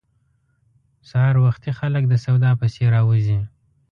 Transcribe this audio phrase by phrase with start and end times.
[1.09, 3.39] سهار وختي خلک د سودا پسې راوزي.